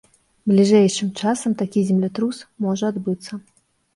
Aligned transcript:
Бліжэйшым 0.51 1.11
часам 1.21 1.51
такі 1.59 1.83
землятрус 1.89 2.37
можа 2.67 2.85
адбыцца. 2.95 3.33